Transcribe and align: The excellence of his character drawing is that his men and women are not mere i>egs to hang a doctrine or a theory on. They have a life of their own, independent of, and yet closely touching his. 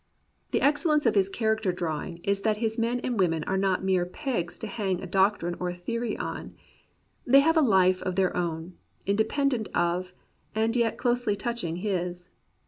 The 0.49 0.61
excellence 0.61 1.05
of 1.05 1.13
his 1.13 1.29
character 1.29 1.71
drawing 1.71 2.21
is 2.23 2.39
that 2.39 2.57
his 2.57 2.79
men 2.79 3.01
and 3.01 3.19
women 3.19 3.43
are 3.43 3.55
not 3.55 3.83
mere 3.83 4.07
i>egs 4.11 4.57
to 4.61 4.65
hang 4.65 4.99
a 4.99 5.05
doctrine 5.05 5.55
or 5.59 5.69
a 5.69 5.75
theory 5.75 6.17
on. 6.17 6.55
They 7.23 7.41
have 7.41 7.55
a 7.55 7.61
life 7.61 8.01
of 8.01 8.15
their 8.15 8.35
own, 8.35 8.73
independent 9.05 9.67
of, 9.75 10.15
and 10.55 10.75
yet 10.75 10.97
closely 10.97 11.35
touching 11.35 11.75
his. 11.85 12.29